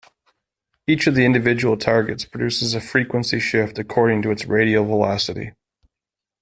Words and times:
Each 0.87 1.05
of 1.05 1.13
the 1.13 1.25
individual 1.25 1.77
targets 1.77 2.25
produces 2.25 2.73
a 2.73 2.81
frequency 2.81 3.39
shift 3.39 3.77
according 3.77 4.23
to 4.23 4.31
its 4.31 4.45
radial 4.47 4.83
velocity. 4.85 5.51